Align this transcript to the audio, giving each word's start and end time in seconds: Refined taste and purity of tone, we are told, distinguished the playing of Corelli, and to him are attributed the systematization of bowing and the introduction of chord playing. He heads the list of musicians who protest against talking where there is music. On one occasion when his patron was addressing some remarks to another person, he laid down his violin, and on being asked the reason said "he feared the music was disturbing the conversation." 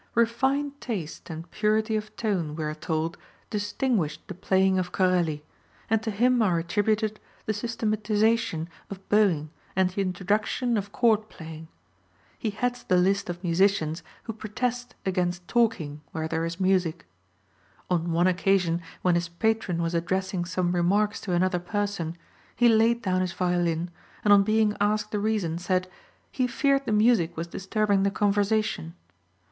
Refined 0.15 0.81
taste 0.81 1.29
and 1.29 1.51
purity 1.51 1.95
of 1.95 2.15
tone, 2.15 2.55
we 2.55 2.63
are 2.63 2.73
told, 2.73 3.19
distinguished 3.51 4.27
the 4.27 4.33
playing 4.33 4.79
of 4.79 4.91
Corelli, 4.91 5.43
and 5.91 6.01
to 6.01 6.09
him 6.09 6.41
are 6.41 6.57
attributed 6.57 7.19
the 7.45 7.53
systematization 7.53 8.67
of 8.89 9.07
bowing 9.09 9.51
and 9.75 9.91
the 9.91 10.01
introduction 10.01 10.75
of 10.75 10.91
chord 10.91 11.29
playing. 11.29 11.67
He 12.39 12.49
heads 12.49 12.81
the 12.81 12.97
list 12.97 13.29
of 13.29 13.43
musicians 13.43 14.01
who 14.23 14.33
protest 14.33 14.95
against 15.05 15.47
talking 15.47 16.01
where 16.13 16.27
there 16.27 16.45
is 16.45 16.59
music. 16.59 17.05
On 17.87 18.11
one 18.11 18.25
occasion 18.25 18.81
when 19.03 19.13
his 19.13 19.29
patron 19.29 19.83
was 19.83 19.93
addressing 19.93 20.45
some 20.45 20.71
remarks 20.73 21.21
to 21.21 21.33
another 21.33 21.59
person, 21.59 22.17
he 22.55 22.67
laid 22.67 23.03
down 23.03 23.21
his 23.21 23.33
violin, 23.33 23.91
and 24.23 24.33
on 24.33 24.41
being 24.41 24.75
asked 24.81 25.11
the 25.11 25.19
reason 25.19 25.59
said 25.59 25.87
"he 26.31 26.47
feared 26.47 26.85
the 26.85 26.91
music 26.91 27.37
was 27.37 27.45
disturbing 27.45 28.01
the 28.01 28.09
conversation." 28.09 28.95